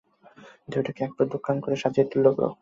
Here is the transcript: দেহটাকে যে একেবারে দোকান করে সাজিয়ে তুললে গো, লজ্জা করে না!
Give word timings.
দেহটাকে 0.69 0.99
যে 0.99 1.05
একেবারে 1.05 1.31
দোকান 1.35 1.55
করে 1.63 1.75
সাজিয়ে 1.75 2.09
তুললে 2.09 2.29
গো, 2.29 2.33
লজ্জা 2.33 2.39
করে 2.39 2.47
না! 2.47 2.57